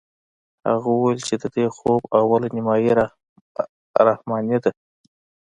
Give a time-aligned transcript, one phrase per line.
[0.69, 2.75] هغه وويل چې د دې خوب اوله نيمه
[4.07, 4.71] رحماني ده.